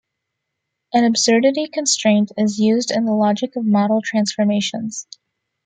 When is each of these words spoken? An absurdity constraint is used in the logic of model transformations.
An 0.93 1.03
absurdity 1.03 1.67
constraint 1.67 2.31
is 2.35 2.57
used 2.57 2.89
in 2.89 3.05
the 3.05 3.13
logic 3.13 3.55
of 3.55 3.63
model 3.63 4.01
transformations. 4.03 5.05